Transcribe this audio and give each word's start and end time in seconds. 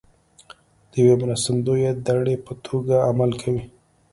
د 0.91 0.91
یوې 1.01 1.15
مرستندویه 1.21 1.91
دړې 2.07 2.35
په 2.45 2.53
توګه 2.65 2.95
عمل 3.09 3.31
کوي 3.41 3.63